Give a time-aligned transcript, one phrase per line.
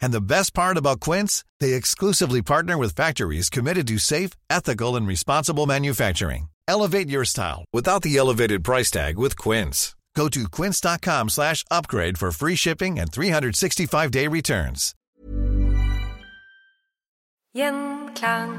[0.00, 4.96] And the best part about Quince, they exclusively partner with factories committed to safe, ethical,
[4.96, 6.48] and responsible manufacturing.
[6.68, 9.96] Elevate your style without the elevated price tag with Quince.
[10.14, 14.94] Go to quince.com slash upgrade for free shipping and 365-day returns.
[17.56, 18.52] Gjenklang.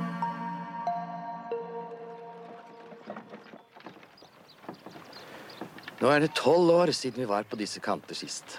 [6.02, 8.58] Nå er det tolv år siden vi var på disse kanter sist.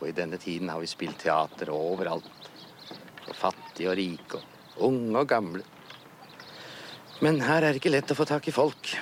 [0.00, 2.48] Og i denne tiden har vi spilt teater overalt.
[3.26, 4.40] For fattige og rike,
[4.78, 5.64] og unge og gamle.
[7.20, 8.94] Men her er det ikke lett å få tak i folk.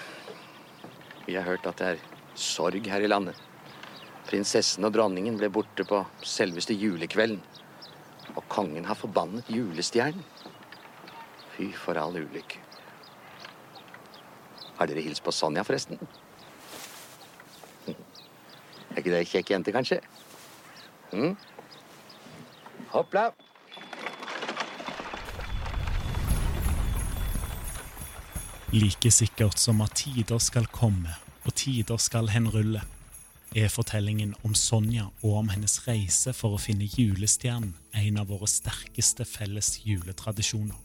[1.28, 2.02] Vi har hørt at det er
[2.34, 3.38] sorg her i landet.
[4.28, 7.38] Prinsessen og dronningen ble borte på selveste julekvelden.
[8.34, 10.24] Og kongen har forbannet julestjernen.
[11.54, 12.60] Fy for all ulykke.
[14.78, 15.98] Har dere hilst på Sonja, forresten?
[18.88, 19.98] Er ikke det ei kjekk jente, kanskje?
[21.12, 21.36] Mm?
[22.88, 23.32] Hoppla.
[28.72, 31.14] Like sikkert som at tider skal komme
[31.48, 32.82] og tider skal henrulle,
[33.56, 38.48] er fortellingen om Sonja og om hennes reise for å finne julestjernen en av våre
[38.50, 40.76] sterkeste felles juletradisjoner.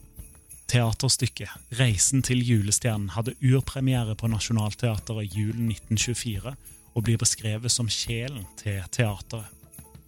[0.72, 6.54] Teaterstykket 'Reisen til julestjernen' hadde urpremiere på Nationaltheatret julen 1924
[6.94, 9.63] og blir beskrevet som sjelen til teateret.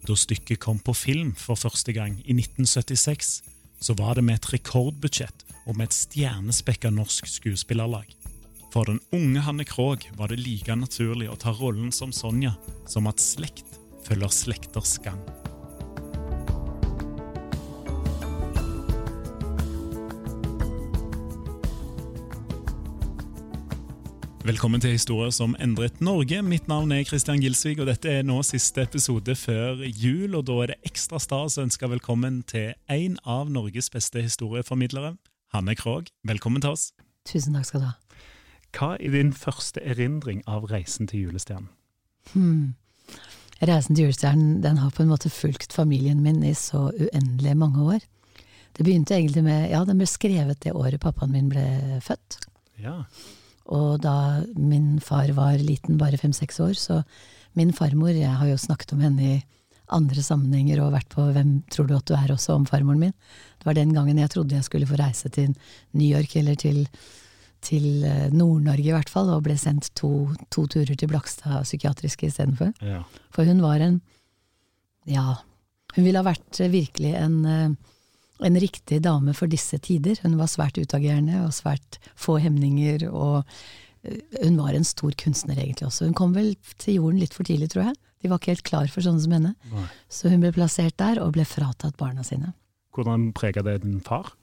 [0.07, 3.41] Da stykket kom på film for første gang i 1976,
[3.83, 8.07] så var det med et rekordbudsjett og med et stjernespekka norsk skuespillerlag.
[8.71, 12.55] For den unge Hanne Krogh var det like naturlig å ta rollen som Sonja
[12.87, 15.19] som at slekt følger slekters gang.
[24.47, 26.37] Velkommen til Historier som endret Norge.
[26.45, 30.37] Mitt navn er Christian Gilsvig, og dette er nå siste episode før jul.
[30.37, 35.17] og Da er det ekstra stas å ønske velkommen til en av Norges beste historieformidlere,
[35.51, 36.07] Hanne Krogh.
[36.23, 36.93] Velkommen til oss.
[37.27, 38.21] Tusen takk skal du ha.
[38.77, 41.67] Hva er din første erindring av reisen til julestjernen?
[42.31, 42.77] Hmm.
[43.59, 47.83] Reisen til julestjernen den har på en måte fulgt familien min i så uendelig mange
[47.97, 48.07] år.
[48.79, 52.39] Det begynte egentlig med Ja, den ble skrevet det året pappaen min ble født.
[52.79, 53.01] Ja.
[53.73, 57.01] Og da min far var liten, bare fem-seks år, så
[57.57, 59.37] min farmor Jeg har jo snakket om henne i
[59.93, 63.15] andre sammenhenger og vært på Hvem tror du at du er også om farmoren min.
[63.59, 65.55] Det var den gangen jeg trodde jeg skulle få reise til
[65.93, 66.85] New York eller til,
[67.65, 72.27] til eh, Nord-Norge i hvert fall, og ble sendt to, to turer til Blakstad psykiatriske
[72.29, 72.73] istedenfor.
[72.83, 73.03] ja.
[73.31, 74.01] For hun var en
[75.07, 75.37] Ja,
[75.95, 77.69] hun ville ha vært virkelig en, eh,
[78.45, 80.19] en riktig dame for disse tider.
[80.23, 83.43] Hun var svært utagerende og svært få hemninger, og
[84.03, 86.09] eh, hun var en stor kunstner egentlig også.
[86.09, 87.99] Hun kom vel til jorden litt for tidlig, tror jeg.
[88.21, 89.53] De var ikke helt klar for sånne som henne.
[89.73, 89.85] Nei.
[90.09, 92.53] Så hun ble plassert der, og ble fratatt barna sine.
[92.97, 94.33] Hvordan prega det din far?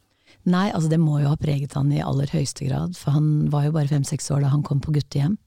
[0.44, 3.68] Nei, altså det må jo ha preget han i aller høyeste grad, for han var
[3.68, 5.38] jo bare fem-seks år da han kom på guttehjem,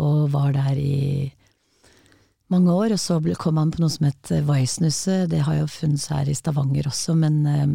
[0.00, 1.32] og var der i
[2.54, 5.70] mange år, og så kom han på noe som het eh, Weissnusset, det har jo
[5.70, 7.68] funnes her i Stavanger også, men, eh,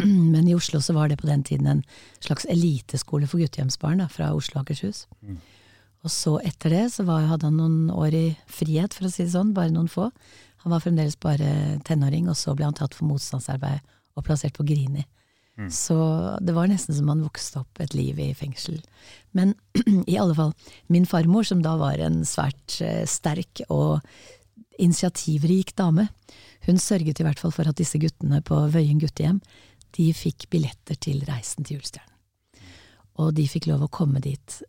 [0.34, 1.84] men i Oslo så var det på den tiden en
[2.22, 5.06] slags eliteskole for guttehjemsbarn da, fra Oslo og Akershus.
[6.00, 9.26] Og så etter det så var, hadde han noen år i frihet, for å si
[9.26, 10.08] det sånn, bare noen få.
[10.64, 13.84] Han var fremdeles bare tenåring, og så ble han tatt for motstandsarbeid
[14.16, 15.04] og plassert på Grini.
[15.68, 15.96] Så
[16.40, 18.78] det var nesten som han vokste opp et liv i fengsel.
[19.36, 19.54] Men
[20.06, 20.54] i alle fall,
[20.86, 24.00] min farmor, som da var en svært eh, sterk og
[24.80, 26.08] initiativrik dame.
[26.64, 29.40] Hun sørget i hvert fall for at disse guttene på Vøyen guttehjem
[29.98, 32.16] de fikk billetter til Reisen til julestjernen.
[33.20, 34.60] Og de fikk lov å komme dit.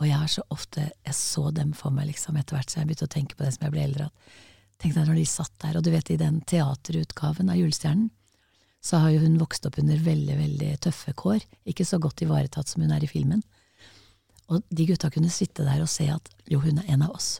[0.00, 2.88] Og jeg har så ofte Jeg så dem for meg liksom etter hvert, så jeg
[2.88, 4.06] begynte å tenke på det som jeg ble eldre.
[4.06, 8.10] at Tenk deg når de satt der, og du vet i den teaterutgaven av Julestjernen,
[8.84, 12.68] så har jo hun vokst opp under veldig, veldig tøffe kår, ikke så godt ivaretatt
[12.68, 13.40] som hun er i filmen.
[14.52, 17.38] Og de gutta kunne sitte der og se at jo, hun er en av oss.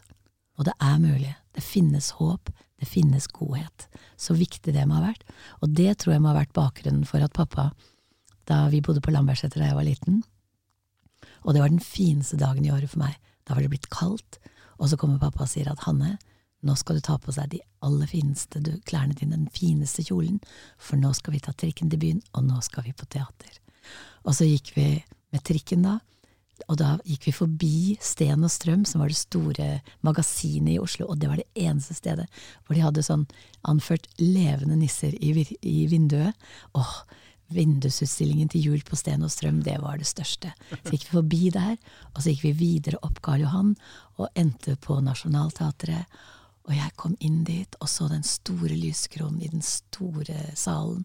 [0.56, 1.34] Og det er mulig.
[1.52, 2.48] Det finnes håp.
[2.80, 3.88] Det finnes godhet.
[4.16, 5.26] Så viktig det må ha vært.
[5.60, 7.70] Og det tror jeg må ha vært bakgrunnen for at pappa,
[8.48, 10.22] da vi bodde på Lambertseter da jeg var liten,
[11.44, 14.38] og det var den fineste dagen i året for meg, da var det blitt kaldt,
[14.80, 16.16] og så kommer pappa og sier at Hanne,
[16.64, 20.40] nå skal du ta på seg de aller fineste klærne dine, den fineste kjolen,
[20.80, 23.60] for nå skal vi ta trikken til byen, og nå skal vi på teater.
[24.24, 24.88] Og så gikk vi
[25.34, 25.98] med trikken da,
[26.70, 29.68] og da gikk vi forbi Sten og Strøm, som var det store
[30.06, 32.28] magasinet i Oslo, og det var det eneste stedet
[32.64, 33.26] hvor de hadde sånn
[33.68, 36.38] anført levende nisser i, i vinduet.
[36.78, 36.94] Åh,
[37.54, 40.54] vindusutstillingen til jul på Sten og Strøm, det var det største.
[40.70, 41.74] Så gikk vi forbi der,
[42.14, 43.74] og så gikk vi videre opp Karl Johan
[44.16, 46.08] og endte på Nationaltheatret.
[46.64, 51.04] Og jeg kom inn dit og så den store lyskronen i den store salen,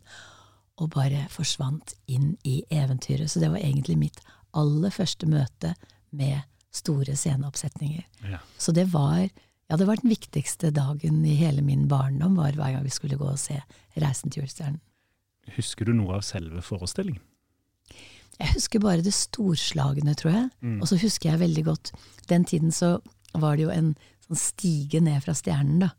[0.79, 3.27] og bare forsvant inn i eventyret.
[3.27, 4.21] Så det var egentlig mitt
[4.56, 5.73] aller første møte
[6.15, 6.39] med
[6.71, 8.06] store sceneoppsetninger.
[8.31, 8.39] Ja.
[8.57, 12.77] Så det var, ja, det var den viktigste dagen i hele min barndom, var hver
[12.77, 13.59] gang vi skulle gå og se
[14.00, 14.79] Reisen til julestjernen.
[15.57, 17.23] Husker du noe av selve forestillingen?
[18.39, 20.50] Jeg husker bare det storslagne, tror jeg.
[20.63, 20.77] Mm.
[20.79, 21.91] Og så husker jeg veldig godt
[22.29, 23.00] Den tiden så
[23.33, 23.95] var det jo en
[24.30, 25.94] sånn stige ned fra stjernen, da.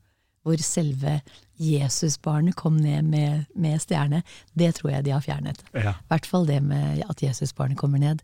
[0.46, 1.18] Hvor selve
[1.60, 4.22] Jesusbarnet kom ned med, med stjerne.
[4.56, 5.60] Det tror jeg de har fjernet.
[5.76, 5.98] I ja.
[6.08, 8.22] hvert fall det med at Jesusbarnet kommer ned.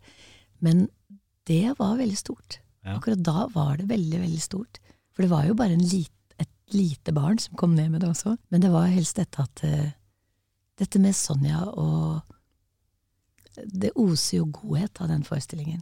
[0.64, 0.86] Men
[1.46, 2.58] det var veldig stort.
[2.86, 2.96] Ja.
[2.96, 4.80] Akkurat da var det veldig, veldig stort.
[5.12, 8.38] For det var jo bare lit, et lite barn som kom ned med det også.
[8.48, 9.86] Men det var helst dette at uh,
[10.76, 12.20] Dette med Sonja og
[13.56, 15.80] Det oser jo godhet av den forestillingen.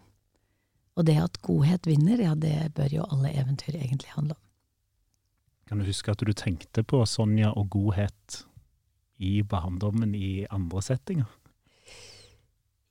[0.95, 4.43] Og det at godhet vinner, ja, det bør jo alle eventyr egentlig handle om.
[5.69, 8.45] Kan du huske at du tenkte på Sonja og godhet
[9.19, 11.31] i barndommen i andre settinger?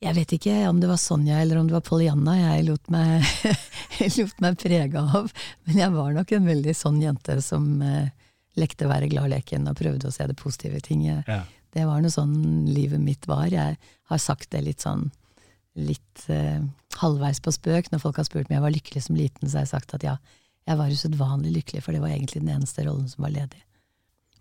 [0.04, 3.24] Jeg vet ikke om det var Sonja eller om det var Pollyanna jeg lot meg,
[4.18, 5.32] lot meg prege av,
[5.64, 8.10] men jeg var nok en veldig sånn jente som eh,
[8.60, 11.06] lekte være glad-leken og prøvde å se det positive i ting.
[11.08, 11.44] Ja.
[11.74, 12.36] Det var noe sånn
[12.70, 13.48] livet mitt var.
[13.54, 15.08] Jeg har sagt det litt sånn
[15.80, 16.62] litt eh,
[17.02, 17.92] halvveis på spøk.
[17.92, 20.06] Når folk har spurt om jeg var lykkelig som liten, så har jeg sagt at
[20.06, 20.18] ja,
[20.70, 23.60] jeg var usedvanlig lykkelig, for det var egentlig den eneste rollen som var ledig.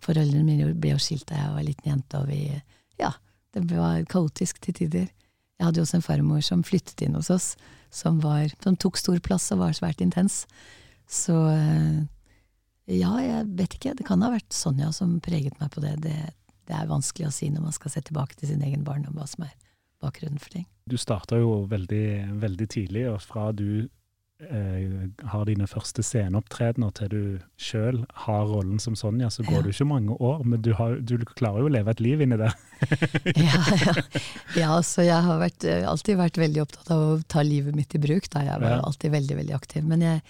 [0.03, 2.61] Foreldrene mine ble jo skilt da jeg var liten jente, og vi
[3.01, 3.11] Ja,
[3.55, 5.07] det var kaotisk til tider.
[5.57, 7.53] Jeg hadde jo også en farmor som flyttet inn hos oss,
[7.93, 10.43] som, var, som tok stor plass og var svært intens.
[11.09, 12.03] Så eh,
[12.91, 13.93] ja, jeg vet ikke.
[13.97, 15.95] Det kan ha vært Sonja som preget meg på det.
[16.03, 16.17] det.
[16.67, 16.75] det.
[16.75, 19.45] er vanskelig å si når man skal se tilbake til sin egen barndom, hva som
[19.47, 19.53] er
[20.03, 20.67] bakgrunnen for ting.
[20.89, 22.05] Du starta jo veldig,
[22.43, 23.85] veldig tidlig, og fra du
[24.43, 24.95] eh,
[25.31, 27.23] har dine første sceneopptredener til du
[27.55, 29.63] sjøl har rollen som Sonja, så går ja.
[29.63, 32.39] det ikke mange år, men du, har, du, klarer jo å leve et liv inni
[32.41, 32.51] det.
[33.47, 33.95] ja, ja.
[34.59, 37.95] ja, så jeg har vært, eh, alltid vært veldig opptatt av å ta livet mitt
[37.95, 38.27] i bruk.
[38.33, 38.43] Da.
[38.49, 38.81] Jeg var ja.
[38.83, 39.87] alltid veldig, veldig aktiv.
[39.87, 40.23] Men jeg,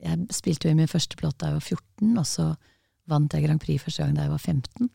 [0.00, 2.48] jeg spilte jo i min første plate da jeg var 14, og så
[3.10, 4.90] vant jeg Grand Prix første gang da jeg var 15.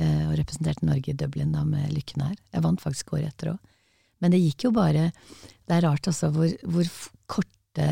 [0.00, 2.36] Eh, og representerte Norge i Dublin da med Lykken her.
[2.54, 3.76] Jeg vant faktisk året etter òg.
[4.20, 6.88] Men det gikk jo bare Det er rart altså hvor, hvor
[7.30, 7.86] korte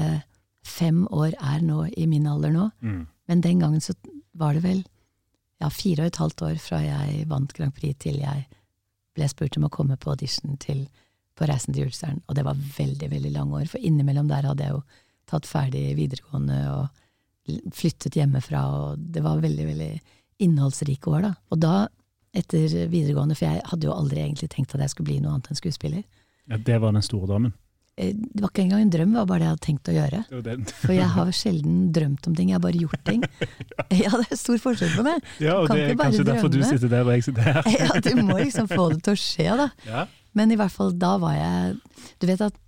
[0.66, 2.68] fem år er nå i min alder nå.
[2.84, 3.02] Mm.
[3.30, 3.94] Men den gangen så
[4.36, 4.82] var det vel
[5.62, 8.46] ja, fire og et halvt år fra jeg vant Grand Prix til jeg
[9.16, 10.84] ble spurt om å komme på audition til,
[11.38, 12.22] på Reisen til julestjernen.
[12.28, 14.82] Og det var veldig, veldig lange år, for innimellom der hadde jeg jo
[15.28, 19.92] tatt ferdig videregående og flyttet hjemmefra, og det var veldig, veldig
[20.44, 21.32] innholdsrike år, da.
[21.50, 21.74] Og da,
[22.36, 25.48] etter videregående, for jeg hadde jo aldri egentlig tenkt at jeg skulle bli noe annet
[25.50, 26.04] enn skuespiller.
[26.48, 27.54] Ja, Det var den store drømmen?
[27.98, 29.96] Eh, det var ikke engang en drøm, det var bare det jeg hadde tenkt å
[29.96, 30.20] gjøre.
[30.84, 33.24] For jeg har sjelden drømt om ting, jeg har bare gjort ting.
[34.04, 35.16] ja, det er stor forskjell på det.
[35.42, 36.30] Ja, og det er kanskje drømme.
[36.30, 37.70] derfor du sitter der og jeg sitter her.
[37.80, 39.68] ja, du må liksom få det til å skje, da.
[39.88, 40.06] Ja.
[40.38, 41.78] Men i hvert fall, da var jeg
[42.20, 42.58] Du vet at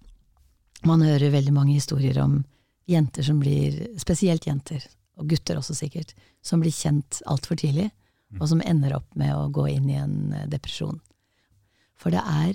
[0.89, 2.39] man hører veldig mange historier om
[2.89, 4.83] jenter som blir, spesielt jenter,
[5.21, 7.91] og gutter også sikkert, som blir kjent altfor tidlig,
[8.39, 11.01] og som ender opp med å gå inn i en eh, depresjon.
[11.99, 12.55] For det er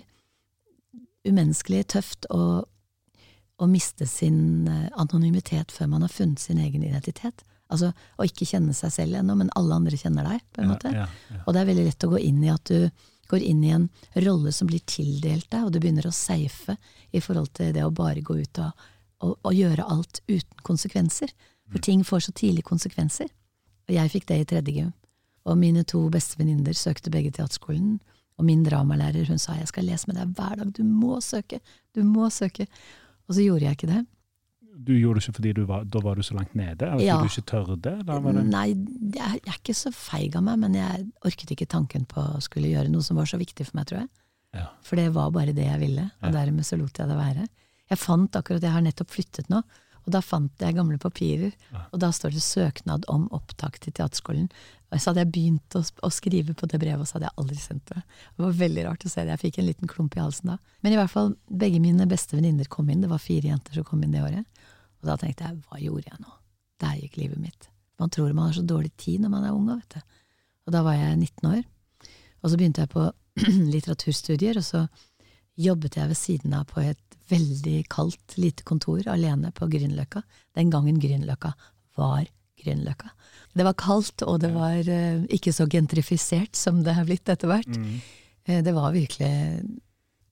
[1.25, 7.43] umenneskelig tøft å, å miste sin eh, anonymitet før man har funnet sin egen identitet.
[7.67, 10.93] Altså å ikke kjenne seg selv ennå, men alle andre kjenner deg, på en måte.
[10.93, 11.41] Ja, ja.
[11.43, 12.89] Og det er veldig lett å gå inn i at du
[13.31, 13.87] går inn i en
[14.21, 16.77] rolle som blir tildelt deg, og du begynner å safe
[17.09, 18.85] i forhold til det å bare gå ut og,
[19.25, 21.33] og, og gjøre alt uten konsekvenser.
[21.71, 21.85] For mm.
[21.87, 23.31] ting får så tidlig konsekvenser.
[23.89, 24.93] Og jeg fikk det i tredje gym.
[25.45, 27.99] Og mine to beste venninner søkte begge teaterskolen.
[28.39, 31.61] Og min dramalærer hun sa jeg skal lese med deg hver dag, du må søke,
[31.95, 32.65] du må søke.
[33.29, 34.01] Og så gjorde jeg ikke det.
[34.75, 36.83] Du gjorde det ikke fordi var, da var du så langt nede?
[36.83, 37.15] Eller Ja.
[37.15, 37.77] fordi du ikke tørde?
[37.81, 38.43] Det?
[38.51, 38.67] Nei,
[39.15, 42.41] jeg, jeg er ikke så feig av meg, men jeg orket ikke tanken på å
[42.43, 44.09] skulle gjøre noe som var så viktig for meg, tror jeg.
[44.53, 44.67] Ja.
[44.83, 47.47] For det var bare det jeg ville, og dermed så lot jeg det være.
[47.89, 49.61] Jeg fant akkurat, jeg har nettopp flyttet nå,
[50.05, 51.53] og da fant jeg gamle papirer,
[51.91, 54.51] og da står det 'søknad om opptak til teaterskolen'.
[54.91, 57.37] Og så hadde jeg begynt å, å skrive på det brevet, og så hadde jeg
[57.41, 58.03] aldri sendt det.
[58.37, 60.57] Det var veldig rart å se det, jeg fikk en liten klump i halsen da.
[60.85, 63.87] Men i hvert fall, begge mine beste venninner kom inn, det var fire jenter som
[63.87, 64.45] kom inn det året.
[65.01, 66.37] Og da tenkte jeg, hva gjorde jeg nå?
[66.85, 67.69] Der gikk livet mitt.
[67.99, 70.21] Man tror man har så dårlig tid når man er ung, vet du.
[70.65, 71.61] Og da var jeg 19 år.
[72.43, 73.09] Og så begynte jeg på
[73.73, 74.85] litteraturstudier, og så
[75.57, 80.21] jobbet jeg ved siden av på et veldig kaldt, lite kontor alene på Grünerløkka.
[80.57, 81.53] Den gangen Grünerløkka
[81.99, 82.27] var
[82.61, 83.11] Grünerløkka.
[83.55, 87.51] Det var kaldt, og det var uh, ikke så gentrifisert som det har blitt etter
[87.51, 87.71] hvert.
[88.45, 89.33] Eh, det var virkelig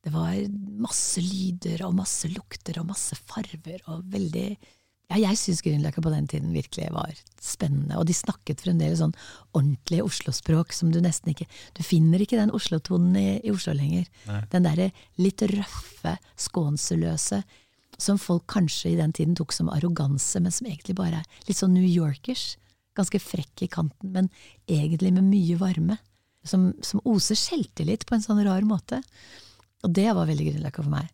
[0.04, 0.36] Det var
[0.84, 4.50] masse lyder og masse lukter og masse farver og veldig
[5.14, 9.16] ja, jeg syns Grünerløkka på den tiden virkelig var spennende, og de snakket fremdeles sånn
[9.54, 14.08] ordentlig Oslo-språk som du nesten ikke Du finner ikke den Oslo-tonen i, i Oslo lenger.
[14.54, 14.90] Den derre
[15.22, 17.44] litt røffe, skånseløse,
[18.02, 21.60] som folk kanskje i den tiden tok som arroganse, men som egentlig bare er litt
[21.60, 22.56] sånn New Yorkers.
[22.98, 24.30] Ganske frekk i kanten, men
[24.70, 26.00] egentlig med mye varme.
[26.44, 28.98] Som, som oser selvtillit på en sånn rar måte.
[29.86, 31.08] Og det var veldig Grünerløkka for meg.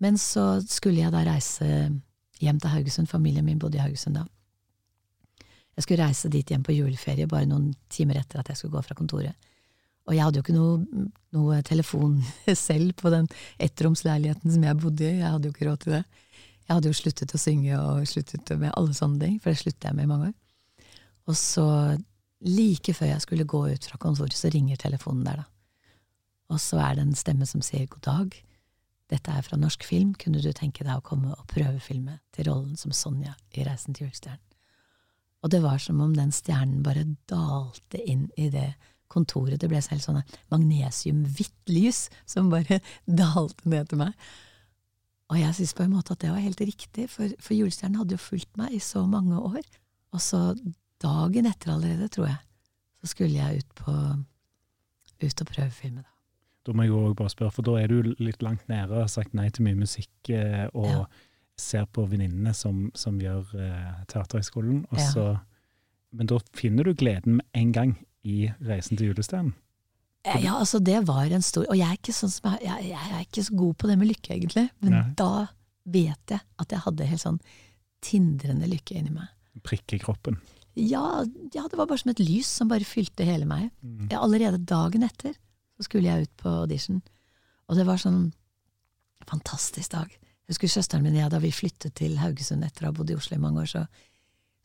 [0.00, 1.68] Men så skulle jeg da reise
[2.40, 3.10] hjem til Haugesund.
[3.10, 4.26] Familien min bodde i Haugesund da.
[5.76, 8.82] Jeg skulle reise dit hjem på juleferie bare noen timer etter at jeg skulle gå
[8.84, 9.36] fra kontoret.
[10.08, 11.06] Og jeg hadde jo ikke noe,
[11.36, 12.18] noe telefon
[12.68, 13.28] selv på den
[13.62, 15.20] ettromsleiligheten som jeg bodde i.
[15.20, 16.02] Jeg hadde jo ikke råd til det.
[16.66, 19.88] Jeg hadde jo sluttet å synge og sluttet med alle sånne ting, for det sluttet
[19.88, 20.36] jeg med i mange år.
[21.30, 21.64] Og så,
[22.46, 25.48] like før jeg skulle gå ut fra kontoret, så ringer telefonen der, da.
[26.50, 28.38] Og så er det en stemme som sier god dag.
[29.10, 32.78] Dette er fra norsk film, kunne du tenke deg å komme og prøvefilme til rollen
[32.78, 34.44] som Sonja i Reisen til julestjernen?
[35.40, 38.74] Og det var som om den stjernen bare dalte inn i det
[39.10, 39.58] kontoret.
[39.58, 42.82] Det ble selv sånne magnesium-hvitt lys som bare
[43.22, 44.28] dalte ned til meg.
[45.30, 48.16] Og jeg synes på en måte at det var helt riktig, for, for julestjernen hadde
[48.18, 49.62] jo fulgt meg i så mange år.
[50.14, 50.42] Og så
[51.00, 52.40] dagen etter allerede, tror jeg,
[53.00, 53.94] så skulle jeg ut på
[55.20, 56.19] ut og prøvefilme, da.
[56.66, 59.08] Da må jeg jo bare spørre, for da er du litt langt nede og har
[59.12, 61.04] sagt nei til mye musikk, eh, og Ja.
[61.56, 65.40] ser på venninnene som, som gjør eh, Teaterhøgskolen, Ja.
[66.12, 69.52] Men da finner du gleden med en gang i Reisen til julestjernen.
[70.24, 72.90] Eh, Ja, altså det var en stor Og jeg er ikke sånn som jeg, jeg,
[72.90, 74.70] jeg er ikke så god på det med lykke, egentlig.
[74.82, 75.14] Men Nei.
[75.16, 75.46] da
[75.86, 77.40] vet jeg at jeg hadde helt sånn
[78.04, 79.28] tindrende lykke inni meg.
[79.62, 80.38] Prikke i kroppen.
[80.76, 81.22] Ja,
[81.54, 83.70] ja, det var bare som et lys som bare fylte hele meg.
[83.82, 84.08] Mm.
[84.16, 85.34] allerede dagen etter
[85.80, 87.00] så skulle jeg ut på audition.
[87.72, 88.28] Og det var sånn
[89.28, 90.12] fantastisk dag.
[90.12, 93.12] Jeg husker søsteren min og jeg, da vi flyttet til Haugesund etter å ha bodd
[93.12, 93.84] i Oslo i mange år, så,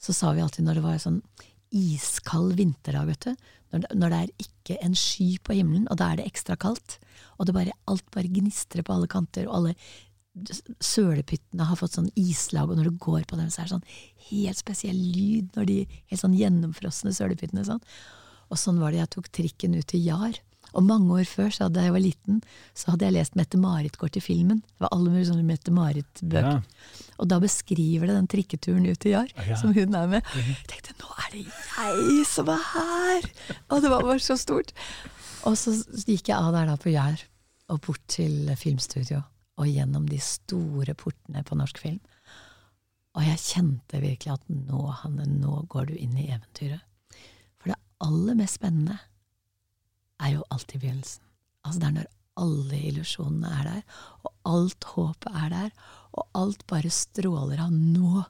[0.01, 1.21] så sa vi alltid når det var sånn
[1.75, 6.11] iskald vinterdag, vet du, når når det er ikke en sky på himmelen, og da
[6.11, 6.97] er det ekstra kaldt,
[7.37, 9.75] og det bare, alt bare gnistrer på alle kanter, og alle
[10.83, 13.89] sølepyttene har fått sånn islag, og når du går på dem, så er det sånn
[14.31, 17.63] helt spesiell lyd når de helt sånn gjennomfrosne sølepyttene.
[17.67, 17.83] Sånn.
[18.51, 20.39] Og sånn var det jeg tok trikken ut til Jar.
[20.75, 22.41] Og mange år før, så da jeg var liten,
[22.75, 24.59] så hadde jeg lest Mette-Marit går til filmen.
[24.59, 26.57] Det var alle mulige sånne Mette-Marit-bøker.
[26.59, 27.03] Ja.
[27.23, 29.55] Og da beskriver det den trikketuren ut til Jar, Ja.
[29.55, 30.23] som hun er med.
[30.35, 33.29] Jeg tenkte nå er det jeg som er her!
[33.71, 34.73] Og det var bare så stort.
[35.47, 35.71] Og så
[36.03, 37.23] gikk jeg av der da på Jar,
[37.69, 39.23] og bort til filmstudio,
[39.57, 41.99] og gjennom de store portene på norsk film.
[43.15, 46.81] Og jeg kjente virkelig at nå, Hanne, nå går du inn i eventyret.
[47.61, 48.99] For det aller mest spennende
[50.23, 51.23] er jo alltid begynnelsen.
[51.65, 52.11] Altså det er når
[52.45, 53.81] alle illusjonene er der,
[54.27, 55.73] og alt håpet er der,
[56.15, 58.23] og alt bare stråler av nå.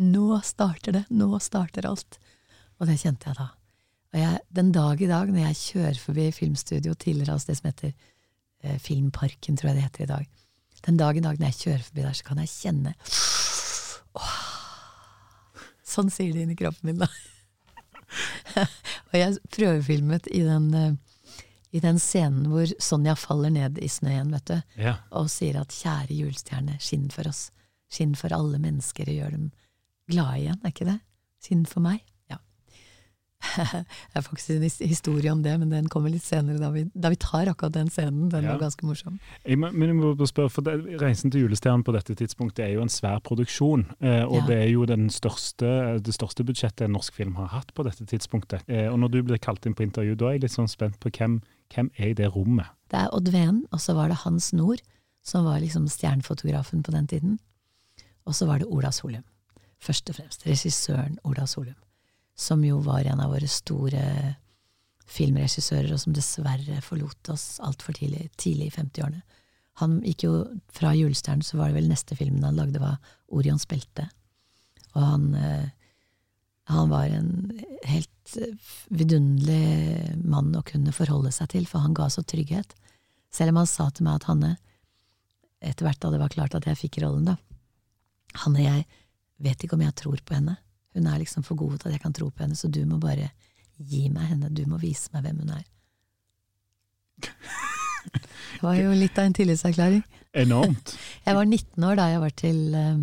[0.00, 2.20] Nå starter det, nå starter alt.
[2.80, 3.50] Og det kjente jeg da.
[4.10, 7.68] Og jeg, den dag i dag, når jeg kjører forbi filmstudio tidligere, altså det som
[7.70, 7.92] heter
[8.64, 10.30] eh, Filmparken, tror jeg det heter i dag,
[10.86, 12.94] den dag i dag når jeg kjører forbi der, så kan jeg kjenne
[14.18, 14.38] Åh,
[15.90, 17.08] Sånn sier det inni kroppen min, da.
[19.10, 20.98] og jeg prøvefilmet i den, eh,
[21.72, 24.96] i den scenen hvor Sonja faller ned i snøen, vet du, Ja.
[25.12, 27.50] og sier at kjære julestjerne, skinn for oss,
[27.90, 29.50] skinn for alle mennesker og gjør dem
[30.10, 31.00] glade igjen, er ikke det?
[31.42, 32.00] Skinn for meg?
[32.30, 32.38] Ja.
[34.10, 37.08] Det er faktisk en historie om det, men den kommer litt senere, da vi, da
[37.08, 38.28] vi tar akkurat den scenen.
[38.30, 38.52] Den Ja.
[38.52, 39.18] var ganske morsom.
[39.46, 42.74] Jeg må, men jeg må spørre, for det, Reisen til julestjernen på dette tidspunktet er
[42.74, 43.86] jo en svær produksjon.
[44.00, 44.46] Eh, og Ja.
[44.46, 48.04] det er jo den største, det største budsjettet en norsk film har hatt på dette
[48.04, 48.62] tidspunktet.
[48.68, 51.00] Eh, og når du blir kalt inn på intervju, da er jeg litt sånn spent
[51.00, 51.40] på hvem,
[51.74, 52.68] hvem er i det rommet?
[52.90, 54.82] Det er Odd Ven, og så var det Hans Nord,
[55.22, 57.38] som var liksom stjernefotografen på den tiden.
[58.26, 59.24] Og så var det Ola Solum.
[59.80, 61.78] Først og fremst regissøren Ola Solum.
[62.36, 64.04] Som jo var en av våre store
[65.10, 69.22] filmregissører, og som dessverre forlot oss altfor tidlig, tidlig i 50-årene.
[69.80, 70.34] Han gikk jo
[70.74, 72.98] fra Julestjernen, så var det vel neste filmen han lagde, var
[73.32, 74.06] Orions belte.
[74.92, 75.70] Og han, eh,
[76.68, 77.30] han var en
[77.88, 78.54] helt eh,
[78.88, 82.74] vidunderlig mann å kunne forholde seg til, for han ga så trygghet.
[83.34, 84.56] Selv om han sa til meg at Hanne,
[85.60, 87.36] etter hvert da det var klart at jeg fikk rollen, da
[88.44, 88.84] Hanne, jeg
[89.42, 90.56] vet ikke om jeg tror på henne.
[90.94, 93.00] Hun er liksom for god til at jeg kan tro på henne, så du må
[93.02, 93.30] bare
[93.80, 95.64] gi meg henne, du må vise meg hvem hun er.
[98.10, 100.02] Det var jo litt av en tillitserklæring.
[100.36, 100.94] Enormt.
[101.26, 103.00] Jeg var 19 år da jeg var til, eh,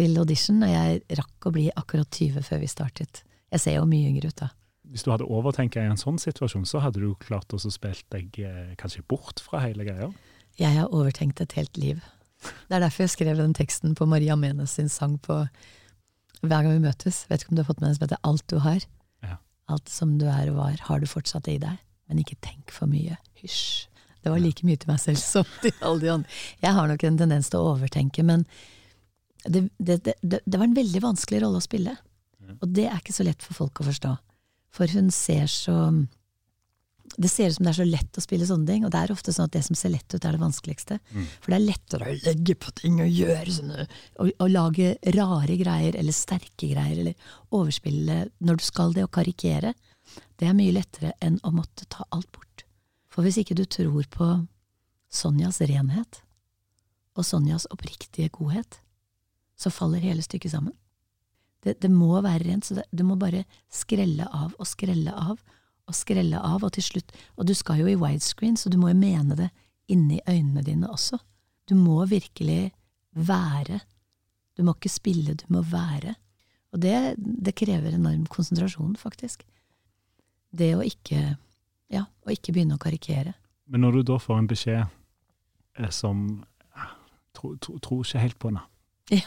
[0.00, 3.22] til audition, og jeg rakk å bli akkurat 20 før vi startet.
[3.52, 4.48] Jeg ser jo mye yngre ut da.
[4.90, 8.38] Hvis du hadde overtenkt i en sånn situasjon, så hadde du klart å spille deg
[8.42, 10.08] eh, kanskje bort fra hele greia.
[10.58, 12.00] Jeg har overtenkt et helt liv.
[12.40, 15.44] Det er derfor jeg skrev den teksten på Maria Menes sin sang på
[16.40, 17.26] Hver gang vi møtes.
[17.28, 18.80] Vet ikke om du har fått med den som heter Alt du har.
[19.26, 19.36] Ja.
[19.68, 21.78] Alt som du er og var, har du fortsatt i deg.
[22.08, 23.20] Men ikke tenk for mye.
[23.42, 23.86] Hysj.
[24.24, 26.38] Det var like mye til meg selv som til alle de andre.
[26.64, 28.48] Jeg har nok en tendens til å overtenke, men
[29.44, 31.96] det, det, det, det var en veldig vanskelig rolle å spille.
[32.58, 34.14] Og det er ikke så lett for folk å forstå.
[34.74, 35.76] For hun ser så
[37.18, 39.12] Det ser ut som det er så lett å spille sånne ting, og det er
[39.12, 40.98] ofte sånn at det som ser lett ut, er det vanskeligste.
[41.42, 43.86] For det er lettere å legge på ting og gjøre sånne
[44.22, 49.10] og, og lage rare greier, eller sterke greier, eller overspille når du skal det, og
[49.10, 49.74] karikere.
[50.38, 52.64] Det er mye lettere enn å måtte ta alt bort.
[53.10, 54.30] For hvis ikke du tror på
[55.10, 56.22] Sonjas renhet,
[57.18, 58.78] og Sonjas oppriktige godhet,
[59.60, 60.74] så faller hele stykket sammen.
[61.60, 65.36] Det, det må være rent, så det, du må bare skrelle av og skrelle av
[65.90, 68.92] og skrelle av, og til slutt Og du skal jo i widescreen, så du må
[68.92, 69.50] jo mene det
[69.90, 71.18] inni øynene dine også.
[71.66, 72.70] Du må virkelig
[73.10, 73.80] være.
[74.56, 76.14] Du må ikke spille, du må være.
[76.70, 79.44] Og det, det krever enorm konsentrasjon, faktisk.
[80.50, 81.36] Det å ikke
[81.90, 83.32] Ja, å ikke begynne å karikere.
[83.66, 84.84] Men når du da får en beskjed
[85.74, 86.20] eh, som
[86.78, 86.92] eh,
[87.34, 88.62] tro, tro, tror ikke helt på henne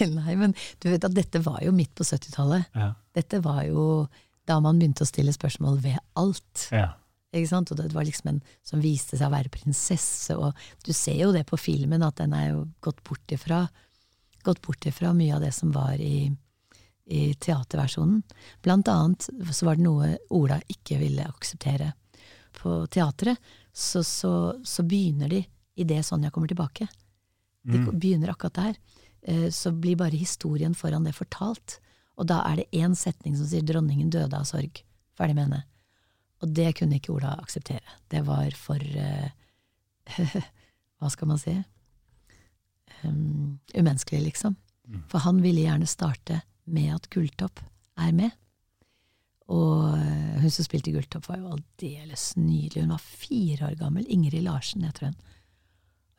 [0.00, 0.06] Ja.
[0.08, 2.66] Nei, men du vet at dette var jo midt på 70-tallet.
[2.76, 2.90] ja.
[3.16, 4.06] Dette var jo
[4.48, 6.68] da man begynte å stille spørsmål ved alt.
[6.72, 6.90] ja.
[7.30, 7.70] Ikke sant?
[7.70, 11.28] Og det var liksom en som viste seg å være prinsesse, og du ser jo
[11.30, 13.60] det på filmen, at den er jo gått bort ifra,
[14.42, 16.26] gått bort ifra mye av det som var i,
[17.06, 18.24] i teaterversjonen.
[18.66, 21.92] Blant annet så var det noe Ola ikke ville akseptere.
[22.58, 23.38] På teatret
[23.70, 24.34] så, så,
[24.66, 25.44] så begynner de
[25.78, 26.88] idet Sonja kommer tilbake.
[27.62, 28.76] De begynner akkurat der.
[29.22, 31.80] Eh, Så blir bare historien foran det fortalt.
[32.16, 34.82] Og da er det én setning som sier 'dronningen døde av sorg'.
[35.16, 35.64] Ferdig med henne.
[36.42, 37.84] Og det kunne ikke Ola akseptere.
[38.08, 39.28] Det var for uh,
[41.00, 41.64] Hva skal man si?
[43.04, 44.56] Um, umenneskelig, liksom.
[45.08, 47.60] For han ville gjerne starte med at Gulltopp
[47.96, 48.30] er med.
[49.48, 49.98] Og
[50.40, 52.82] hun som spilte Gulltopp, var jo aldeles nydelig.
[52.82, 54.06] Hun var fire år gammel.
[54.08, 55.16] Ingrid Larsen, heter hun.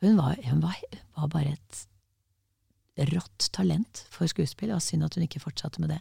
[0.02, 0.78] Hun var, hun var,
[1.16, 1.86] var bare et
[3.12, 4.72] rått talent for skuespill.
[4.74, 6.00] Var synd at hun ikke fortsatte med det.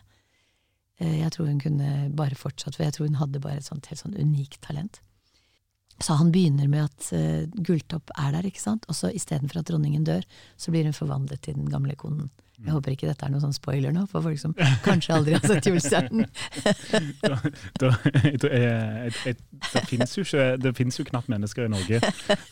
[1.00, 3.88] Eh, Jeg tror hun kunne bare fortsatt, for jeg tror hun hadde bare et sånt
[3.92, 5.00] helt sånn unikt talent.
[6.02, 9.68] Så han begynner med at uh, Gulltopp er der, ikke sant, og så istedenfor at
[9.70, 10.24] dronningen dør,
[10.58, 12.32] så blir hun forvandlet til den gamle konen.
[12.62, 14.52] Jeg håper ikke dette er noen sånn spoiler nå, for folk som
[14.86, 16.28] kanskje aldri har sett Julestjernen.
[18.52, 19.16] er-
[20.62, 21.98] det finnes jo jo knapt mennesker i Norge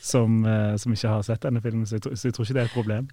[0.02, 2.58] som, eh, som ikke har sett denne filmen, så jeg, tror- så jeg tror ikke
[2.58, 3.10] det er et problem.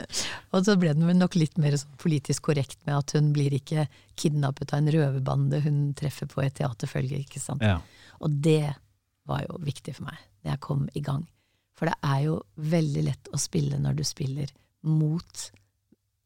[0.56, 3.54] Og så ble den vel nok litt mer sånn politisk korrekt med at hun blir
[3.56, 3.86] ikke
[4.20, 7.62] kidnappet av en røverbande hun treffer på et teaterfølge, ikke sant.
[7.64, 7.78] Ja.
[8.20, 8.72] Og det
[9.30, 11.24] var jo viktig for meg, da jeg kom i gang.
[11.78, 14.50] For det er jo veldig lett å spille når du spiller
[14.84, 15.46] mot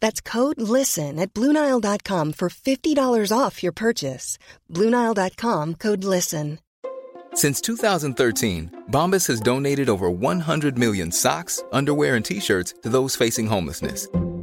[0.00, 4.38] That's code LISTEN at Bluenile.com for $50 off your purchase.
[4.70, 6.58] Bluenile.com code LISTEN.
[7.34, 13.16] Since 2013, Bombas has donated over 100 million socks, underwear, and t shirts to those
[13.16, 14.06] facing homelessness.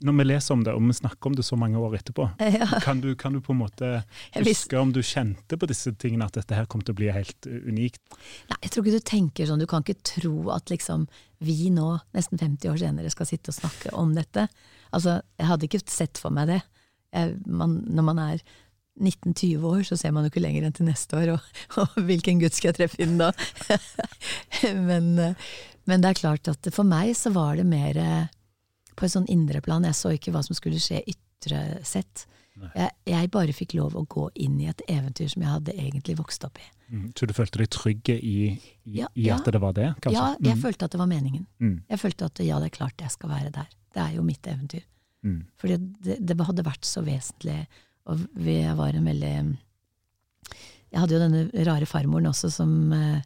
[0.00, 2.68] Når vi leser om det, og vi snakker om det så mange år etterpå, Ja.
[2.80, 3.90] kan, du, kan du på en måte
[4.36, 7.48] huske om du kjente på disse tingene, at dette her kom til å bli helt
[7.50, 8.00] uh, unikt?
[8.48, 11.04] Nei, jeg tror ikke du tenker sånn, du kan ikke tro at liksom
[11.44, 14.48] vi nå, nesten 50 år senere, skal sitte og snakke om dette.
[14.96, 16.58] Altså, jeg hadde ikke sett for meg det.
[17.16, 18.42] Jeg, man, når man er
[19.00, 22.40] 19-20 år, så ser man jo ikke lenger enn til neste år, og, og hvilken
[22.42, 23.30] gud skal jeg treffe inn da?
[24.90, 25.48] men, eh,
[25.88, 28.28] men det er klart at for meg så var det mer eh,
[29.00, 29.84] på et sånn indre plan.
[29.88, 32.26] Jeg så ikke hva som skulle skje ytre sett.
[32.76, 36.18] Jeg, jeg bare fikk lov å gå inn i et eventyr som jeg hadde egentlig
[36.18, 36.66] vokst opp i.
[36.90, 37.06] Mm.
[37.16, 38.34] Så du følte deg trygge i,
[38.84, 39.52] i, Ja, i at ja.
[39.54, 39.86] det var det?
[40.04, 40.18] kanskje?
[40.18, 40.62] Ja, jeg Mm.
[40.66, 41.46] følte at det var meningen.
[41.62, 41.76] Mm.
[41.88, 43.68] Jeg følte at ja, det er klart jeg skal være der.
[43.94, 44.84] Det er jo mitt eventyr.
[45.24, 45.38] Mm.
[45.56, 47.66] Fordi det, det hadde vært så vesentlig,
[48.10, 49.32] og vi jeg var en veldig
[50.90, 53.20] Jeg hadde jo denne rare farmoren også som, eh,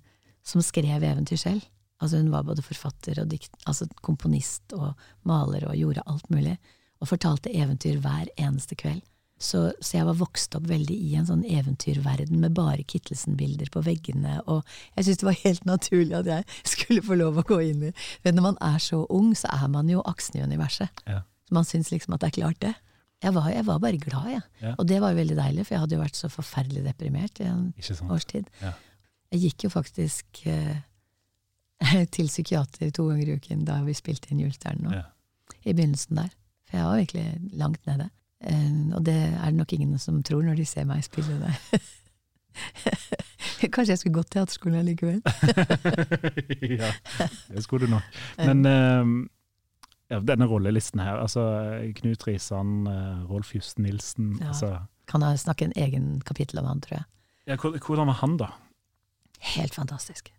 [0.44, 1.64] som skrev eventyr selv.
[2.04, 4.92] Altså Hun var både forfatter og dikt, altså komponist og
[5.24, 6.58] maler og gjorde alt mulig.
[7.00, 9.02] Og fortalte eventyr hver eneste kveld.
[9.40, 13.82] Så, så jeg var vokst opp veldig i en sånn eventyrverden med bare Kittelsen-bilder på
[13.84, 14.62] veggene, og
[14.94, 17.92] jeg syntes det var helt naturlig at jeg skulle få lov å gå inn i
[18.24, 21.02] Men når man er så ung, så er man jo aksen i universet.
[21.10, 21.24] Ja.
[21.52, 22.72] Man syns liksom at det er klart, det.
[23.24, 24.46] Jeg var, jeg var bare glad, jeg.
[24.62, 24.72] Ja.
[24.78, 27.48] Og det var jo veldig deilig, for jeg hadde jo vært så forferdelig deprimert i
[27.50, 28.02] en årstid.
[28.12, 28.50] års tid.
[28.62, 28.72] Ja.
[29.34, 30.76] Jeg gikk jo faktisk eh,
[32.14, 34.94] til psykiater to ganger i uken da vi spilte inn Julestjernen nå.
[34.96, 35.04] Ja.
[35.64, 36.30] I begynnelsen der.
[36.68, 38.08] For jeg var virkelig langt nede.
[38.44, 41.82] Eh, og det er det nok ingen som tror når de ser meg spille det.
[43.74, 45.22] Kanskje jeg skulle gått teaterskolen allikevel.
[46.80, 46.90] ja,
[47.48, 48.18] det skulle du nok.
[48.38, 49.14] Men eh,
[50.12, 51.44] ja, denne rollelisten her, altså
[52.00, 54.52] Knut Risan, eh, Rolf Justen Nilsen Ja.
[54.52, 57.04] altså, Kan jeg snakke en egen kapittel om han, tror jeg.
[57.46, 58.52] ja, Hvordan var han, da?
[59.54, 60.30] Helt fantastisk.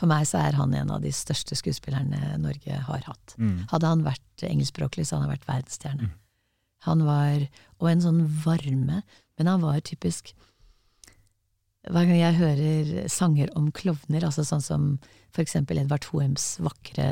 [0.00, 3.34] For meg så er han en av de største skuespillerne Norge har hatt.
[3.36, 3.66] Mm.
[3.68, 6.12] Hadde han vært engelskspråklig, så hadde han vært verdensstjerne.
[6.88, 7.42] Han var
[7.80, 9.02] Og en sånn varme,
[9.36, 10.32] men han var typisk
[11.84, 14.88] Hver gang jeg hører sanger om klovner, altså sånn som
[15.32, 17.06] for eksempel Edvard Hoems vakre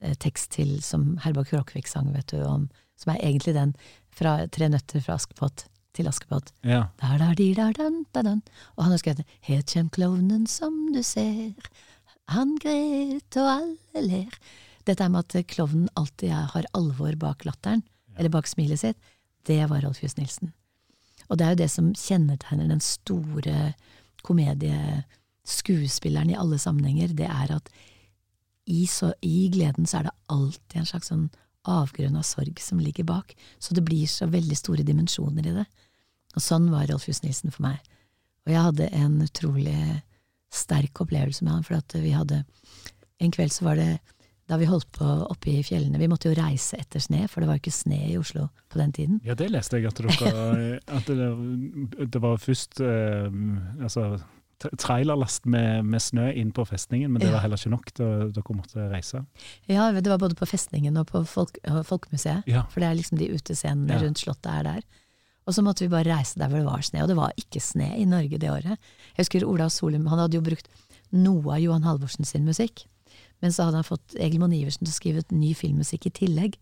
[0.00, 2.66] eh, tekst til som Herborg Krokvik sang, vet du, om,
[3.00, 3.72] som er egentlig den
[4.12, 6.50] fra Tre nøtter fra Askepott til Askepott.
[6.66, 6.88] Ja.
[7.00, 8.42] Der, der, di, der, dan, da, dan.
[8.74, 11.54] Og han har skrevet «Het kjem klovnen som du ser,
[12.32, 14.38] han gret og alle ler.
[14.84, 17.82] Dette med at klovnen alltid har alvor bak latteren,
[18.16, 18.98] eller bak smilet sitt,
[19.44, 20.52] det var Rolf Just Nilsen.
[21.28, 23.74] Og det er jo det som kjennetegner den store
[24.24, 27.70] komedieskuespilleren i alle sammenhenger, det er at
[28.64, 31.26] i, så, i gleden så er det alltid en slags sånn
[31.68, 35.66] avgrunn av sorg som ligger bak, så det blir så veldig store dimensjoner i det.
[36.34, 37.78] Og sånn var Rolf Just Nilsen for meg.
[38.44, 39.80] Og jeg hadde en utrolig
[40.54, 42.44] sterk opplevelse med han, for at vi hadde
[43.22, 44.00] En kveld så var det
[44.50, 47.48] da vi holdt på oppe i fjellene Vi måtte jo reise etter sne, for det
[47.48, 49.20] var ikke sne i Oslo på den tiden.
[49.24, 53.30] Ja, det leste jeg, at, dere, at det, det var først eh,
[53.80, 54.18] altså,
[54.80, 57.34] trailerlast med, med snø inn på festningen, men det Ja.
[57.36, 57.90] var heller ikke nok.
[57.96, 59.24] Da, dere måtte reise.
[59.68, 62.62] Ja, det var både på Festningen og på folk, og Folkemuseet, Ja.
[62.70, 64.02] for det er liksom de utescenene Ja.
[64.02, 64.80] rundt Slottet er der.
[65.44, 67.60] Og så måtte vi bare reise der hvor det var sne, og det var ikke
[67.60, 68.80] sne i Norge det året.
[69.12, 70.70] Jeg husker Ola Solum, han hadde jo brukt
[71.14, 72.86] noe av Johan Halvorsen sin musikk,
[73.44, 76.14] men så hadde han fått Egil Monn Iversen til å skrive et ny filmmusikk i
[76.16, 76.56] tillegg,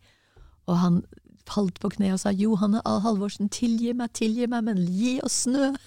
[0.67, 1.03] og han
[1.49, 2.99] falt på kne og sa Johanne A.
[3.03, 5.73] Halvorsen, tilgi meg, tilgi meg, men gi oss snø!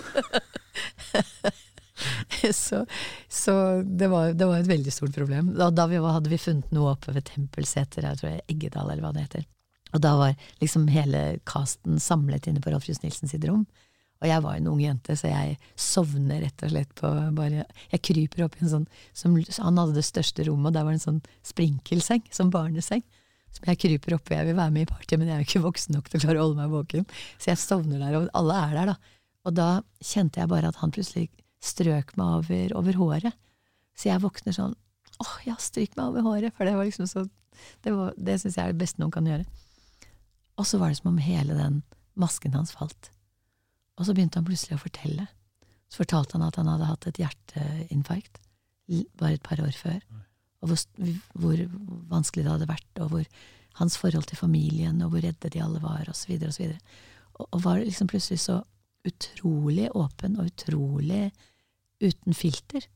[2.51, 2.83] så
[3.31, 3.53] så
[3.83, 5.53] det, var, det var et veldig stort problem.
[5.55, 9.05] Da, da vi hadde vi funnet noe oppe ved Tempelseter, jeg tror jeg, Eggedal eller
[9.05, 9.45] hva det heter.
[9.95, 13.63] Og da var liksom hele casten samlet inne på Rolf Johs Nilsen sitt rom.
[14.23, 18.01] Og jeg var en ung jente, så jeg sovner rett og slett på bare Jeg
[18.07, 21.01] kryper opp i en sånn som, Han hadde det største rommet, og der var det
[21.01, 23.03] en sånn sprinkelseng, som barneseng.
[23.55, 24.35] Som jeg kryper opp i.
[24.39, 26.23] Jeg vil være med i party, men jeg er jo ikke voksen nok til å
[26.25, 27.05] klare å holde meg våken.
[27.39, 28.95] Så jeg sovner der, og alle er der, da.
[29.47, 29.67] Og da
[30.03, 31.29] kjente jeg bare at han plutselig
[31.63, 33.37] strøk meg over, over håret.
[33.95, 34.75] Så jeg våkner sånn
[35.23, 37.27] åh, ja, stryk meg over håret, for det var liksom så
[37.85, 39.45] Det, var- det syns jeg er det beste noen kan gjøre.
[40.55, 41.81] Og så var det som om hele den
[42.15, 43.11] masken hans falt.
[43.99, 45.27] Og så begynte han plutselig å fortelle.
[45.91, 48.41] Så fortalte han at han hadde hatt et hjerteinfarkt
[49.19, 49.99] bare et par år før.
[50.61, 51.61] Og hvor, hvor
[52.11, 53.25] vanskelig det hadde vært, og hvor
[53.79, 56.69] hans forhold til familien, og hvor redde de alle var, og så videre og så.
[57.35, 58.61] Og, og var liksom plutselig så
[59.05, 61.29] utrolig åpen og utrolig
[62.01, 62.87] uten filter.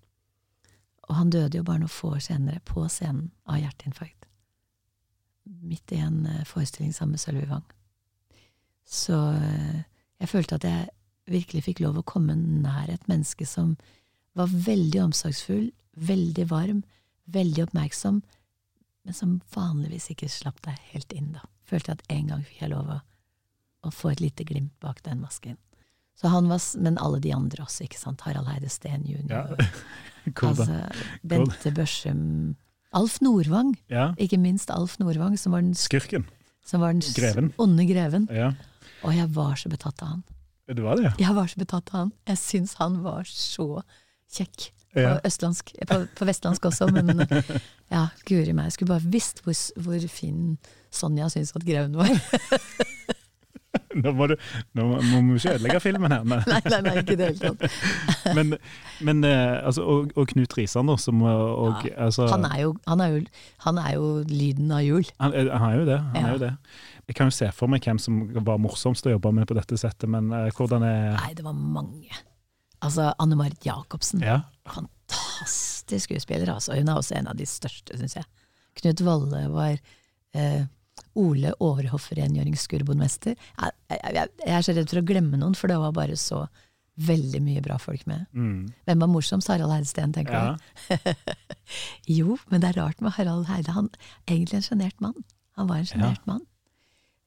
[1.09, 4.18] Og han døde jo bare noen få år senere, på scenen, av hjerteinfarkt.
[5.49, 7.65] Midt i en eh, forestilling sammen med Sølvi Wang.
[8.85, 9.81] Så eh,
[10.21, 10.89] jeg følte at jeg
[11.29, 13.75] virkelig fikk lov å komme nær et menneske som
[14.37, 16.83] var veldig omsorgsfull, veldig varm,
[17.29, 18.21] veldig oppmerksom,
[19.05, 21.45] men som vanligvis ikke slapp deg helt inn, da.
[21.69, 22.99] Følte at en gang fikk jeg lov å,
[23.85, 25.57] å få et lite glimt bak den masken.
[26.19, 28.21] Så han var, Men alle de andre også, ikke sant.
[28.27, 29.29] Harald Heide Steen jr.
[29.29, 29.45] Ja.
[30.35, 32.57] Cool, altså, Bente Børsum
[32.93, 34.13] Alf Nordvang, Ja.
[34.17, 36.25] ikke minst Alf Nordvang, som var den, Skurken.
[36.65, 37.53] som var den Greven.
[37.57, 38.27] onde greven.
[38.31, 38.51] Ja.
[39.03, 40.23] Og jeg var så betatt av han.
[40.67, 41.11] Det var det, ja.
[41.27, 42.11] Jeg var så betatt av han.
[42.27, 43.83] Jeg syns han var så
[44.31, 44.71] kjekk.
[44.93, 45.19] På Ja.
[45.23, 47.19] østlandsk, på, på vestlandsk også, men
[47.93, 48.65] ja, guri meg.
[48.65, 50.57] Jeg skulle bare visst hvor, hvor fin
[50.91, 52.09] Sonja syns at greven var.
[54.01, 54.35] Nå må, du,
[54.77, 56.23] nå må vi ikke ødelegge filmen her.
[56.25, 57.75] Men, Nei, nei, nei, ikke i det hele tatt.
[58.37, 58.55] men,
[59.05, 62.71] men eh, altså, og, og Knut Risan, da, som og, ja, altså, Han er, jo,
[62.89, 63.19] han, er jo,
[63.67, 65.05] han er jo lyden av jul.
[65.21, 65.99] Han, er- han er jo det.
[66.15, 66.23] Han Ja.
[66.31, 66.51] er jo det.
[67.09, 69.77] Jeg kan jo se for meg hvem som var morsomst å jobbe med på dette
[69.81, 72.19] settet, men uh, hvordan er Nei, det var mange.
[72.85, 74.21] Altså, Anne Marit Jacobsen.
[74.25, 74.41] Ja.
[74.69, 76.75] Fantastisk skuespiller, altså.
[76.77, 78.25] Hun er også en av de største, syns jeg.
[78.81, 79.73] Knut Valle var
[80.37, 80.61] eh,
[81.19, 83.35] Ole Overhoff-rengjøringsgurbonmester.
[83.35, 86.17] Jeg, jeg, jeg, jeg er så redd for å glemme noen, for det var bare
[86.19, 86.45] så
[86.99, 88.25] veldig mye bra folk med.
[88.35, 88.65] Mm.
[88.87, 89.47] Hvem var morsomst?
[89.51, 90.55] Harald Heidesteen, tenker Ja.
[90.55, 91.23] du?
[92.19, 93.71] jo, men det er rart med Harald Heide.
[93.77, 93.87] Han
[94.27, 95.15] er egentlig en sjenert mann.
[95.59, 96.43] Han var en sjenert mann.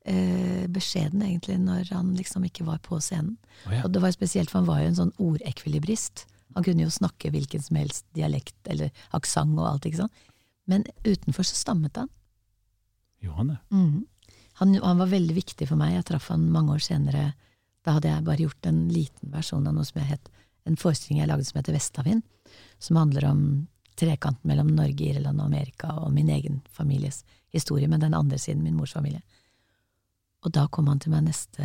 [0.05, 3.37] Eh, beskjeden egentlig når han liksom ikke var på scenen.
[3.69, 3.85] Oh, ja.
[3.87, 6.27] Og det var spesielt, for han var jo en sånn ordekvilibrist.
[6.57, 10.25] Han kunne jo snakke hvilken som helst dialekt eller aksent og alt, ikke sant.
[10.69, 12.11] Men utenfor så stammet han.
[13.23, 13.61] Gjorde han det?
[13.71, 14.01] Mhm.
[14.61, 15.95] Han, han var veldig viktig for meg.
[15.97, 17.33] Jeg traff han mange år senere.
[17.83, 20.29] Da hadde jeg bare gjort en liten versjon av noe som jeg het
[20.69, 22.23] en forestilling jeg lagde som heter Vestavind,
[22.79, 23.41] som handler om
[23.99, 28.63] trekanten mellom Norge, Irland og Amerika, og min egen families historie, men den andre siden,
[28.63, 29.23] min mors familie.
[30.43, 31.63] Og da kom han til meg neste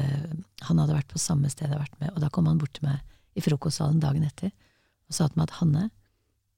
[0.68, 2.76] Han hadde vært på samme sted jeg hadde vært med, og da kom han bort
[2.78, 3.00] til meg
[3.38, 4.52] i frokostsalen dagen etter
[5.08, 5.84] og sa til meg at Hanne,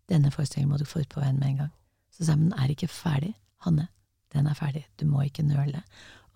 [0.09, 1.71] denne forestillingen må du få ut på veien med en gang.
[2.09, 3.35] Så sa jeg, men er ikke ferdig.
[3.61, 3.85] Hanne,
[4.33, 5.81] den er ferdig, du må ikke nøle.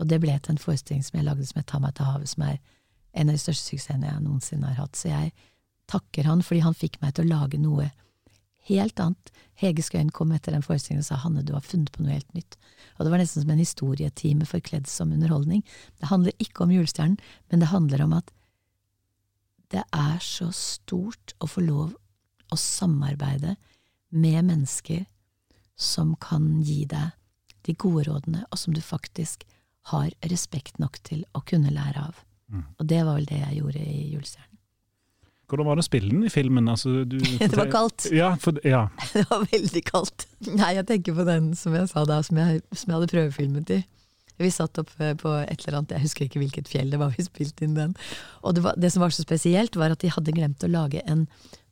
[0.02, 2.32] Og det ble til en forestilling som jeg lagde som het Ta meg til havet,
[2.32, 2.58] som er
[3.14, 4.98] en av de største suksessene jeg noensinne har hatt.
[4.98, 5.34] Så jeg
[5.92, 7.92] takker han fordi han fikk meg til å lage noe
[8.70, 9.32] helt annet.
[9.60, 12.34] Hege Skøyen kom etter den forestillingen og sa Hanne, du har funnet på noe helt
[12.34, 12.58] nytt.
[12.98, 15.62] Og det var nesten som en historietime forkledd som underholdning.
[16.00, 17.20] Det handler ikke om julestjernen,
[17.52, 18.32] men det handler om at
[19.74, 21.94] det er så stort å få lov
[22.54, 23.56] å samarbeide
[24.14, 25.06] med mennesker
[25.80, 27.14] som kan gi deg
[27.68, 29.46] de gode rådene, og som du faktisk
[29.92, 32.24] har respekt nok til å kunne lære av.
[32.52, 32.66] Mm.
[32.80, 34.50] Og det var vel det jeg gjorde i Julestjernen.
[35.52, 36.70] Hvordan var det å spille den i filmen?
[36.72, 38.08] Altså, du, Det var kaldt.
[38.16, 38.88] Ja, for, ja.
[39.14, 40.28] Det var veldig kaldt.
[40.48, 43.74] Nei, jeg tenker på den som jeg sa da, som jeg, som jeg hadde prøvefilmet
[43.76, 43.82] i.
[44.42, 47.26] Vi satt oppe på et eller annet, jeg husker ikke hvilket fjell det var vi
[47.26, 47.94] spilte inn den.
[48.42, 51.04] Og det, var, det som var så spesielt, var at de hadde glemt å lage
[51.06, 51.28] en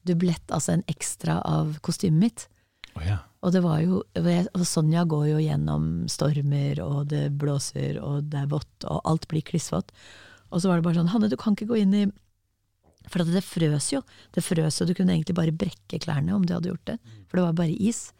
[0.05, 2.45] dublett, altså en ekstra av kostymet mitt.
[2.97, 3.19] Å ja.
[3.41, 8.43] Og det var jo, og Sonja går jo gjennom stormer, og det blåser, og det
[8.43, 9.89] er vått, og alt blir klissvått.
[10.51, 12.05] Og så var det bare sånn, Hanne, du kan ikke gå inn i
[13.09, 14.03] For at det frøs jo.
[14.35, 16.99] Det frøs, og du kunne egentlig bare brekke klærne om du hadde gjort det.
[17.31, 18.11] For det var bare is.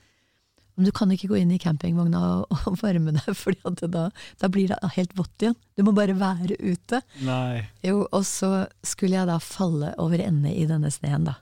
[0.74, 3.54] Men du kan ikke gå inn i campingvogna og, og varme deg, for
[3.86, 4.08] da,
[4.42, 5.58] da blir det helt vått igjen.
[5.78, 7.04] Du må bare være ute.
[7.28, 7.68] Nei.
[7.86, 11.38] Jo, og så skulle jeg da falle over ende i denne sneen, da.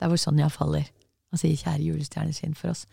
[0.00, 0.88] Der hvor Sonja faller.
[1.32, 2.86] Han sier 'kjære julestjerneskinn' for oss.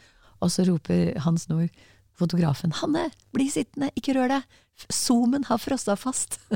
[0.44, 1.70] Og så roper Hans Nord,
[2.16, 4.44] fotografen, 'Hanne, bli sittende, ikke rør deg!
[4.92, 6.40] Zoomen har frossa fast'.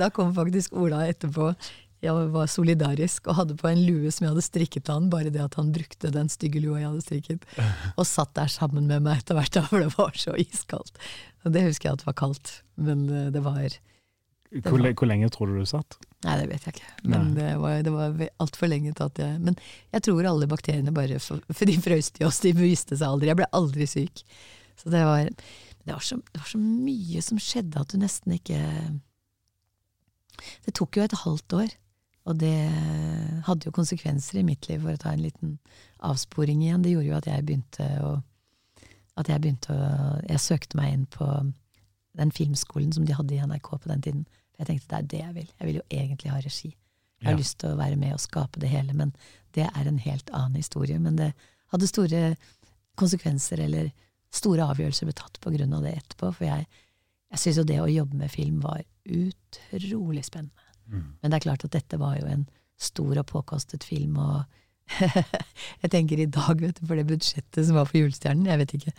[0.00, 1.54] da kom faktisk Ola etterpå.
[1.98, 5.32] Jeg var solidarisk og hadde på en lue som jeg hadde strikket til han, bare
[5.34, 7.46] det at han brukte den stygge lua jeg hadde strikket,
[7.96, 10.94] og satt der sammen med meg etter hvert, da, for det var så iskaldt.
[11.44, 13.66] Og det husker jeg at det var kaldt, men eh, det var
[14.48, 15.98] Hvor, hvor lenge tror du du satt?
[16.24, 16.92] Nei, det vet jeg ikke.
[17.04, 17.34] Men Nei.
[17.36, 19.58] det var, det var altfor lenge til at jeg Men
[19.92, 23.28] jeg tror alle bakteriene bare For, for de frøs til oss, de viste seg aldri.
[23.30, 24.24] Jeg ble aldri syk.
[24.78, 25.28] Så det var
[25.88, 28.58] det var, så, det var så mye som skjedde at du nesten ikke
[30.66, 31.70] Det tok jo et halvt år,
[32.28, 32.56] og det
[33.46, 35.54] hadde jo konsekvenser i mitt liv, for å ta en liten
[36.04, 36.84] avsporing igjen.
[36.84, 38.10] Det gjorde jo at jeg begynte å
[39.18, 39.88] At jeg begynte å
[40.28, 41.30] Jeg søkte meg inn på
[42.18, 44.26] den filmskolen som de hadde i NRK på den tiden.
[44.58, 45.50] Jeg tenkte det er det jeg vil.
[45.60, 46.70] Jeg vil jo egentlig ha regi.
[47.20, 47.38] Jeg har Ja.
[47.38, 49.12] lyst til å være med og skape det hele, men
[49.52, 50.98] det er en helt annen historie.
[50.98, 51.32] Men det
[51.72, 52.36] hadde store
[52.96, 53.90] konsekvenser, eller
[54.30, 56.32] store avgjørelser ble tatt på grunn av det etterpå.
[56.34, 56.66] For jeg,
[57.32, 60.52] jeg syns jo det å jobbe med film var utrolig spennende.
[60.88, 62.46] Men det er klart at dette var jo en
[62.80, 64.44] stor og påkostet film, og
[65.82, 68.74] jeg tenker i dag, vet du, for det budsjettet som var for Julestjernen, jeg vet
[68.78, 68.92] ikke,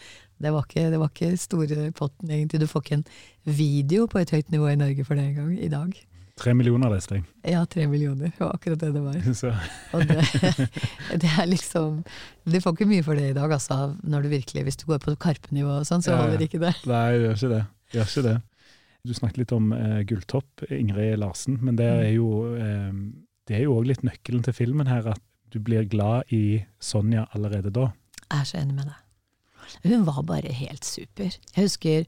[0.43, 2.61] det var ikke, det var ikke store potten egentlig.
[2.63, 3.07] Du får ikke en
[3.59, 5.97] video på et høyt nivå i Norge for det engang, i dag.
[6.39, 7.23] Tre millioner, leste jeg.
[7.51, 9.17] Ja, tre millioner, det var akkurat det det var.
[9.97, 10.21] Og det,
[11.25, 11.97] det er liksom
[12.47, 15.01] Du får ikke mye for det i dag, altså, når du virkelig, hvis du går
[15.03, 16.71] på Karpe-nivå og sånn, så Ja, holder ikke det.
[16.87, 17.63] Nei, gjør ikke det.
[17.97, 18.37] gjør ikke det.
[19.07, 21.99] Du snakket litt om eh, Gulltopp, Ingrid Larsen, men det Mm.
[22.05, 22.93] er jo eh,
[23.49, 27.27] det er jo òg litt nøkkelen til filmen her, at du blir glad i Sonja
[27.33, 27.89] allerede da.
[28.29, 29.05] Jeg er så enig med deg.
[29.85, 31.29] Hun var bare helt super.
[31.55, 32.05] Jeg husker,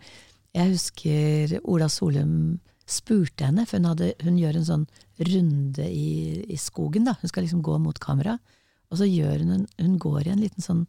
[0.54, 2.60] jeg husker Ola Solum
[2.92, 4.86] spurte henne, for hun, hadde, hun gjør en sånn
[5.22, 7.06] runde i, i skogen.
[7.08, 7.16] da.
[7.22, 8.38] Hun skal liksom gå mot kamera,
[8.92, 10.86] og så gjør hun en, hun går i en liten sånn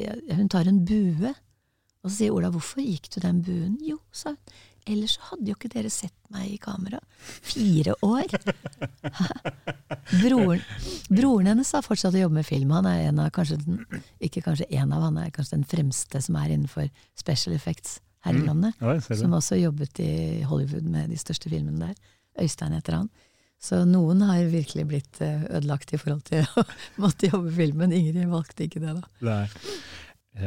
[0.00, 1.32] Hun tar en bue,
[2.00, 3.76] og så sier Ola 'hvorfor gikk du den buen'?
[3.84, 4.38] Jo, sa hun.
[4.90, 6.98] Ellers så hadde jo ikke dere sett meg i kamera.
[7.46, 8.26] Fire år!
[10.20, 10.62] Broren,
[11.08, 12.72] broren hennes har fortsatt å jobbe med film.
[12.74, 13.80] Han er en av, kanskje den,
[14.22, 18.34] ikke kanskje en av, han er kanskje den fremste som er innenfor special effects her
[18.34, 18.46] i Mm.
[18.50, 18.74] landet.
[18.80, 19.20] Ja, ser det.
[19.22, 21.94] som også jobbet i Hollywood med de største filmene der.
[22.42, 23.10] Øystein heter han.
[23.60, 26.64] Så noen har virkelig blitt eh, ødelagt i forhold til å
[27.04, 27.92] måtte jobbe filmen.
[27.92, 29.02] Ingrid valgte ikke det, da.
[29.20, 29.48] Nei.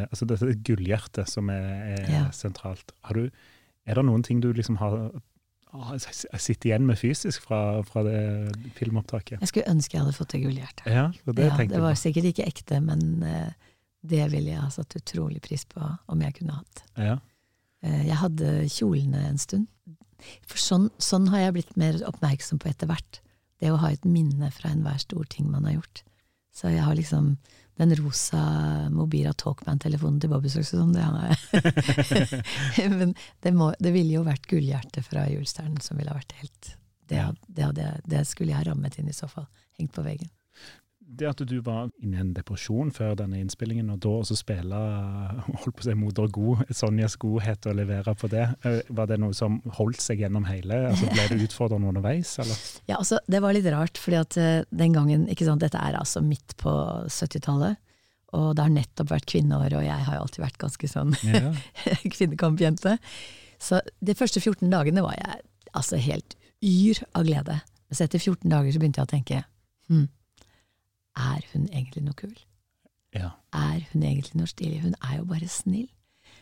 [0.10, 1.66] Altså dette er gullhjertet som er,
[2.00, 2.24] er Ja.
[2.32, 2.92] sentralt.
[3.04, 3.30] Har du,
[3.86, 4.96] er det noen ting du liksom har,
[6.38, 8.20] sitter igjen med fysisk fra, fra det
[8.78, 9.40] filmopptaket?
[9.42, 10.88] Jeg skulle ønske jeg hadde fått det gullhjertet.
[10.88, 13.52] Ja, det, det Ja, det var sikkert ikke ekte, men eh,
[14.04, 16.84] det ville jeg ha satt utrolig pris på om jeg kunne hatt.
[17.00, 17.18] Ja.
[17.84, 19.68] Eh, Jeg hadde kjolene en stund.
[20.48, 23.20] For sånn, sånn har jeg blitt mer oppmerksom på etter hvert.
[23.60, 26.04] Det å ha et minne fra enhver stor ting man har gjort.
[26.54, 27.34] Så jeg har liksom
[27.80, 28.44] den rosa
[28.94, 32.44] Mobira Talkman-telefonen til Bobby Socks og sånn, det.
[32.94, 36.74] Men det, må, det ville jo vært gullhjertet fra Julestjernen som ville ha vært helt
[37.10, 39.46] det, det, det skulle jeg ha rammet inn i så fall.
[39.78, 40.30] Hengt på veggen.
[41.06, 44.78] Det at du var inne i en depresjon før denne innspillingen, og da også spille
[45.62, 49.20] holdt på å si moder god, Sonjas godhet og levere på det, eh, var det
[49.22, 50.80] noe som holdt seg gjennom hele?
[50.90, 52.64] Altså Ble du utfordrende underveis, eller?
[52.90, 56.00] Ja, altså, det var litt rart, fordi at eh, den gangen ikke sant, Dette er
[56.00, 56.74] altså midt på
[57.08, 57.78] 70-tallet,
[58.34, 61.52] og det har nettopp vært kvinneår, og jeg har jo alltid vært ganske sånn Ja.
[62.10, 62.98] kvinnekampjente.
[63.62, 65.44] Så de første 14 dagene var jeg
[65.78, 66.34] altså helt
[66.66, 67.60] yr av glede.
[67.94, 69.40] Så etter 14 dager så begynte jeg å tenke
[69.92, 70.08] hm,
[71.20, 72.36] er hun egentlig noe kul?
[73.14, 73.36] Ja.
[73.54, 74.82] Er hun egentlig noe stilig?
[74.82, 75.90] Hun er jo bare snill.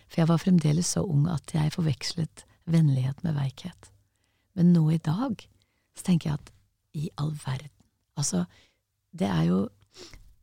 [0.07, 3.91] For jeg var fremdeles så ung at jeg forvekslet vennlighet med veikhet.
[4.55, 5.43] Men nå i dag
[5.95, 6.51] så tenker jeg at
[6.93, 7.71] i all verden
[8.19, 8.43] Altså,
[9.15, 9.59] det er jo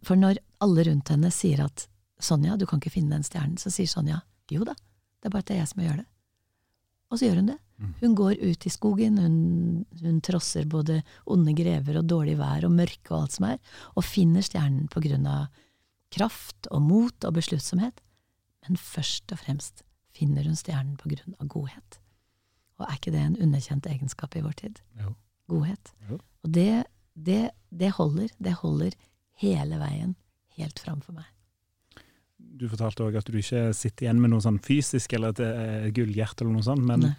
[0.02, 1.88] For når alle rundt henne sier at
[2.20, 4.72] Sonja, du kan ikke finne den stjernen, så sier Sonja jo da,
[5.20, 6.06] det er bare at det er jeg som må gjøre det.
[7.08, 7.58] Og så gjør hun det.
[8.00, 9.36] Hun går ut i skogen, hun,
[10.02, 10.98] hun trosser både
[11.30, 13.60] onde grever og dårlig vær og mørke og alt som er,
[13.94, 15.46] og finner stjernen på grunn av
[16.14, 18.02] kraft og mot og besluttsomhet.
[18.66, 19.84] Men først og fremst
[20.16, 22.00] finner hun stjernen på grunn av godhet.
[22.78, 24.82] Og er ikke det en underkjent egenskap i vår tid?
[24.98, 25.14] Jo.
[25.50, 25.94] Godhet.
[26.10, 26.18] Jo.
[26.44, 28.34] Og det, det, det holder.
[28.42, 28.98] Det holder
[29.42, 30.14] hele veien,
[30.58, 31.30] helt fram for meg.
[32.38, 36.44] Du fortalte òg at du ikke sitter igjen med noe sånn fysisk eller et gullhjerte
[36.44, 37.14] eller noe sånt, men Nei.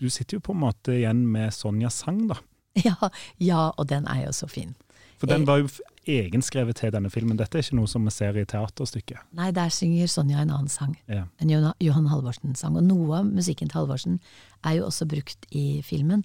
[0.00, 2.40] du sitter jo på en måte igjen med Sonjas sang, da.
[2.86, 2.94] Ja,
[3.42, 4.74] ja, og den er jo så fin.
[5.20, 5.68] For den var jo
[6.08, 7.36] egenskrevet til denne filmen.
[7.36, 9.26] Dette er ikke noe som vi ser i teaterstykket.
[9.36, 10.94] Nei, der synger Sonja en annen sang.
[11.10, 11.26] Ja.
[11.42, 12.78] En Johan- Halvorsen-sang.
[12.80, 14.16] Og noe av musikken til Halvorsen
[14.64, 16.22] er jo også brukt i filmen.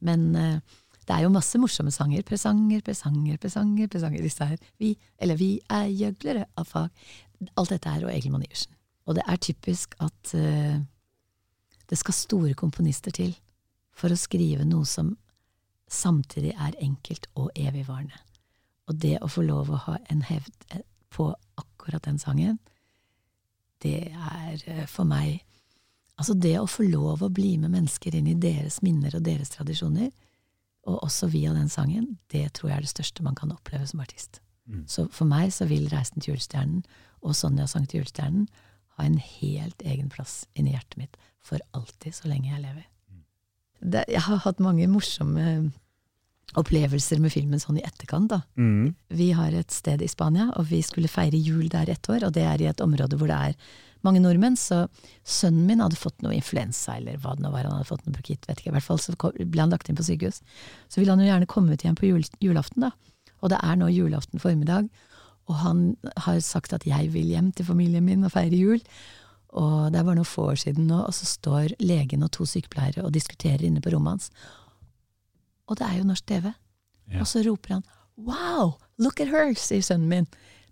[0.00, 0.78] Men eh,
[1.08, 2.22] det er jo masse morsomme sanger.
[2.28, 4.22] Presanger, presanger, presanger, presanger.
[4.22, 4.60] Disse her.
[4.78, 6.90] Vi, eller vi er gjøglere av fag.
[7.56, 8.74] Alt dette er og Egil Monn Iversen.
[9.08, 10.76] Og det er typisk at uh,
[11.88, 13.32] det skal store komponister til
[13.96, 15.14] for å skrive noe som
[15.88, 18.20] samtidig er enkelt og evigvarende.
[18.88, 21.30] Og det å få lov å ha en hevd eh, på
[21.60, 22.58] akkurat den sangen,
[23.80, 25.44] det er eh, for meg
[26.18, 29.52] Altså det å få lov å bli med mennesker inn i deres minner og deres
[29.52, 30.08] tradisjoner,
[30.88, 34.00] og også via den sangen, det tror jeg er det største man kan oppleve som
[34.00, 34.40] artist.
[34.68, 34.84] Mm.
[34.88, 36.82] Så for meg så vil Reisen til julestjernen
[37.24, 38.46] og Sonja sang til julestjernen
[38.96, 42.86] ha en helt egen plass inni hjertet mitt for alltid, så lenge jeg lever.
[43.78, 45.70] Det, jeg har hatt mange morsomme
[46.58, 48.40] opplevelser med filmen sånn i etterkant, da.
[48.58, 48.94] Mm.
[49.12, 52.34] Vi har et sted i Spania, og vi skulle feire jul der ett år, og
[52.34, 53.70] det er i et område hvor det er
[54.06, 54.84] mange nordmenn, så
[55.26, 58.14] sønnen min hadde fått noe influensa, eller hva det nå var, han hadde fått noe
[58.14, 60.40] brukitt, vet ikke, i hvert fall så ble han lagt inn på sykehus.
[60.88, 62.92] Så ville han jo gjerne komme ut igjen på jul, julaften, da.
[63.42, 64.88] Og det er nå julaften formiddag,
[65.48, 65.82] og han
[66.26, 68.82] har sagt at jeg vil hjem til familien min og feire jul.
[69.56, 72.44] Og det er bare noen få år siden nå, og så står legen og to
[72.44, 74.28] sykepleiere og diskuterer inne på rommet hans.
[75.68, 76.50] Og det er jo norsk TV.
[77.08, 77.22] Ja.
[77.22, 77.86] Og så roper han
[78.18, 80.26] Wow, look at her, sier sønnen min.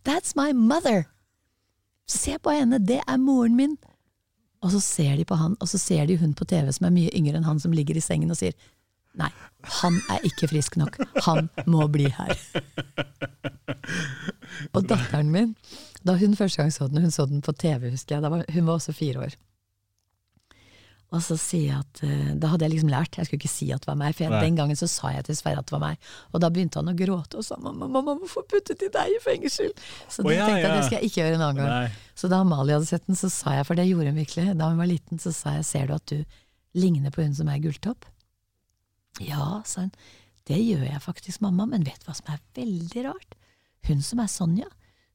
[0.05, 1.07] That's my mother!
[2.07, 3.77] Se på henne, det er moren min!
[4.65, 6.95] Og så ser de på han, og så ser de hun på TV som er
[6.95, 8.57] mye yngre enn han som ligger i sengen og sier
[9.17, 9.31] Nei,
[9.81, 10.99] han er ikke frisk nok.
[11.25, 12.35] Han må bli her.
[14.77, 15.55] Og datteren min,
[16.05, 18.67] da hun første gang så den, hun så den på TV, husker jeg, var, hun
[18.69, 19.39] var også fire år.
[21.15, 23.69] Og så sier jeg at uh, Da hadde jeg liksom lært, jeg skulle ikke si
[23.75, 25.77] at det var meg, for jeg, den gangen så sa jeg til Sverre at det
[25.77, 26.09] var meg.
[26.33, 29.21] Og da begynte han å gråte og sa mamma, mamma, hvorfor puttet de deg i
[29.23, 29.71] fengsel?
[30.11, 30.75] Så oh, ja, tenkte jeg ja.
[30.75, 31.73] det skal jeg ikke gjøre en annen gang.
[31.87, 32.11] Nei.
[32.19, 34.71] Så da Amalie hadde sett den, så sa jeg, for det gjorde hun virkelig, da
[34.73, 36.43] hun var liten, så sa jeg, ser du at du
[36.77, 38.11] ligner på hun som er gulltopp?
[39.23, 39.95] Ja, sa hun,
[40.51, 43.39] det gjør jeg faktisk, mamma, men vet du hva som er veldig rart?
[43.87, 44.69] Hun som er Sonja,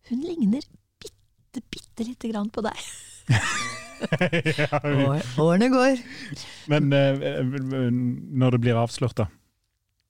[0.08, 0.64] hun ligner
[1.04, 2.92] bitte, bitte lite grann på deg.
[4.02, 6.02] År, årene går.
[6.72, 7.22] Men eh,
[7.92, 9.28] når det blir avslørt, da?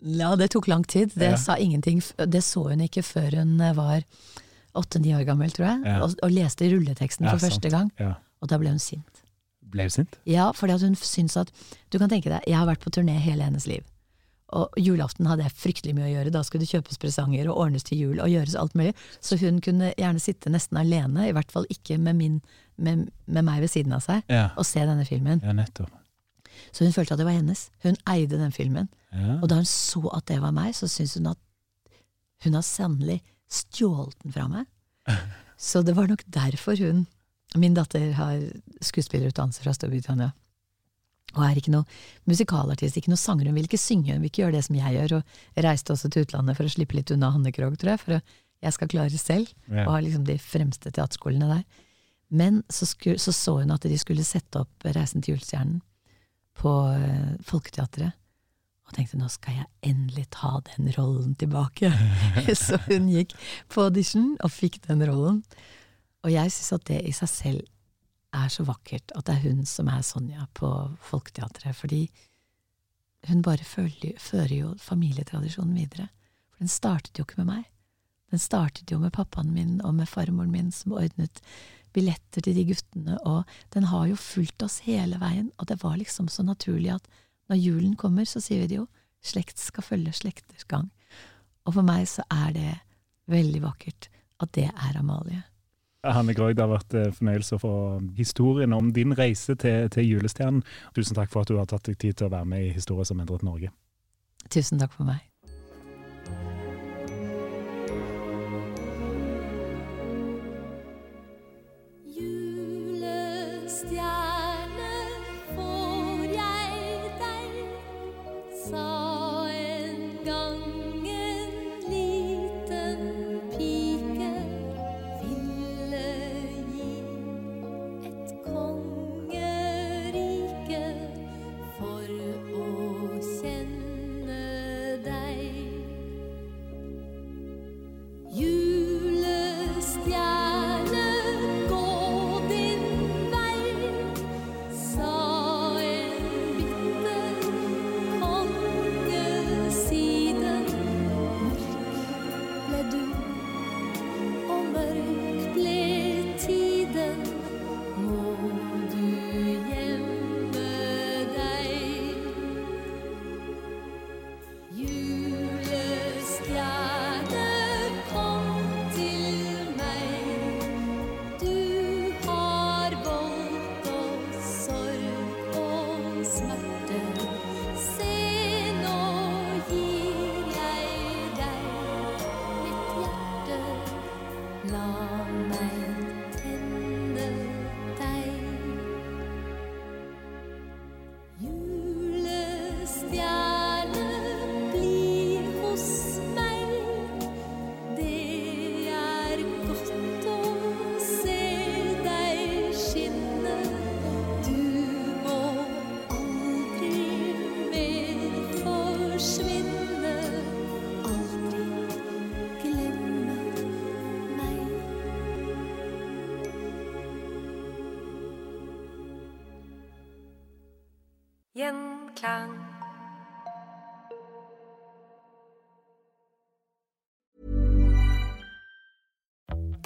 [0.01, 1.11] Ja, det tok lang tid.
[1.15, 1.37] Det Ja.
[1.37, 2.01] sa ingenting.
[2.17, 4.03] Det så hun ikke før hun eh, var
[4.73, 5.99] åtte-ni år gammel, tror jeg, Ja.
[6.05, 7.53] og, og leste rulleteksten Ja, for sant.
[7.53, 7.91] første gang.
[7.99, 8.13] Ja.
[8.41, 9.21] Og da ble hun sint.
[9.71, 10.17] Ble hun sint?
[10.25, 11.51] Ja, fordi hun syns at
[11.91, 13.83] Du kan tenke deg, jeg har vært på turné hele hennes liv.
[14.51, 16.31] Og julaften hadde jeg fryktelig mye å gjøre.
[16.33, 18.93] Da skulle det kjøpes presanger og ordnes til jul og gjøres alt mulig.
[19.23, 22.41] Så hun kunne gjerne sitte nesten alene, i hvert fall ikke med, min,
[22.81, 24.49] med, med meg ved siden av seg, Ja.
[24.57, 25.41] og se denne filmen.
[25.45, 25.91] Ja, nettopp.
[26.71, 27.69] Så hun følte at det var hennes.
[27.83, 28.89] Hun eide den filmen.
[29.11, 29.37] Ja.
[29.41, 31.39] Og da hun så at det var meg, så syntes hun at
[32.45, 33.21] hun har sannelig
[33.51, 34.65] stjålet den fra meg.
[35.61, 37.03] Så det var nok derfor hun
[37.59, 38.39] Min datter har
[38.81, 40.29] skuespillerutdannelse fra Storbritannia.
[41.35, 41.83] Og er ikke noe
[42.27, 43.49] musikalartist, ikke noe sanger.
[43.49, 45.17] Hun vil ikke synge, hun vil ikke gjøre det som jeg gjør.
[45.19, 48.01] Og reiste også til utlandet for å slippe litt unna Hanne Krogh, tror jeg.
[48.05, 48.21] For å,
[48.63, 49.83] jeg skal klare selv, Ja.
[49.85, 51.63] og har liksom de fremste teaterskolene der.
[52.31, 55.81] Men så, skulle, så så hun at de skulle sette opp Reisen til julestjernen
[56.55, 58.15] på eh, Folketeatret.
[58.87, 61.91] Og tenkte nå skal jeg endelig ta den rollen tilbake.
[62.63, 63.35] så hun gikk
[63.71, 65.41] på audition og fikk den rollen.
[66.23, 67.61] Og jeg syns at det i seg selv
[68.35, 70.69] er så vakkert at det er hun som er Sonja på
[71.07, 71.75] Folketeatret.
[71.75, 72.05] Fordi
[73.27, 76.07] hun bare følger, fører jo familietradisjonen videre.
[76.51, 77.67] For den startet jo ikke med meg.
[78.31, 81.41] Den startet jo med pappaen min og med farmoren min som ordnet
[81.95, 83.43] billetter til de guttene, og
[83.75, 87.07] den har jo fulgt oss hele veien, og det var liksom så naturlig at
[87.51, 88.87] når julen kommer, så sier vi det jo,
[89.21, 90.89] slekt skal følge slekters gang.
[91.67, 92.73] Og for meg så er det
[93.31, 94.09] veldig vakkert
[94.41, 95.43] at det er Amalie.
[96.01, 97.73] Hanne Grøg, det har vært eh, fornøyelse å få
[98.17, 100.63] historien om din reise til, til julestjernen.
[100.97, 103.05] Tusen takk for at du har tatt deg tid til å være med i Historie
[103.05, 103.69] som endret Norge.
[104.49, 105.21] Tusen takk for meg.